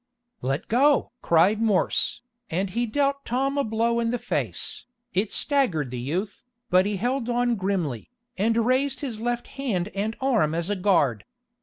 "Let 0.41 0.67
go!" 0.67 1.11
cried 1.21 1.61
Morse, 1.61 2.23
and 2.49 2.71
he 2.71 2.87
dealt 2.87 3.23
Tom 3.23 3.55
a 3.55 3.63
blow 3.63 3.99
in 3.99 4.09
the 4.09 4.17
face. 4.17 4.85
It 5.13 5.31
staggered 5.31 5.91
the 5.91 5.99
youth, 5.99 6.41
but 6.71 6.87
he 6.87 6.95
held 6.97 7.29
on 7.29 7.55
grimly, 7.55 8.09
and 8.35 8.65
raised 8.65 9.01
his 9.01 9.21
left 9.21 9.45
hand 9.61 9.89
and 9.89 10.17
arm 10.19 10.55
as 10.55 10.71
a 10.71 10.75
guard. 10.75 11.23